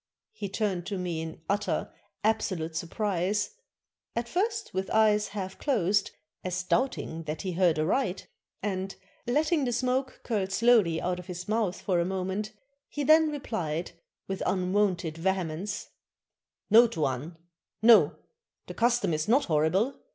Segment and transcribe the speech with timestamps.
[0.31, 1.93] He turned to me in utter,
[2.23, 3.51] absolute sur prise,
[4.15, 6.09] at first with eyes half closed,
[6.43, 8.25] as doubting that he heard aright,
[8.63, 8.95] and
[9.27, 12.51] letting the smoke curl slowly out of his mouth for a moment,
[12.89, 13.91] he then replied,
[14.27, 15.89] with un wonted vehemence:
[16.71, 17.37] "No, Tuan!
[17.83, 18.15] No!
[18.65, 19.99] the custom is not horrible.